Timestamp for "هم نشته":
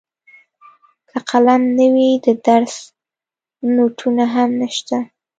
4.35-4.97